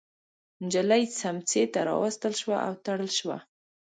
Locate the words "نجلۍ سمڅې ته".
0.65-1.79